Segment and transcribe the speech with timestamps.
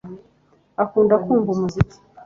[0.83, 1.97] Akunda kumva umuziki